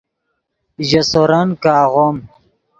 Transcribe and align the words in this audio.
ژے 0.87 1.01
سورن 1.11 1.47
کہ 1.61 1.69
آغوم 1.83 2.15